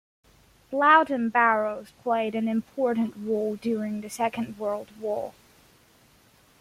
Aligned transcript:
Braunton 0.71 1.29
Burrows 1.31 1.91
played 2.01 2.33
an 2.33 2.47
important 2.47 3.13
role 3.17 3.55
during 3.57 4.01
the 4.01 4.09
Second 4.09 4.57
World 4.57 4.87
War. 4.99 5.35